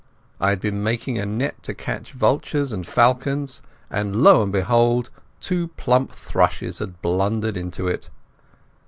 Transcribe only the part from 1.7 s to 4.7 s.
catch vultures and falcons, and lo and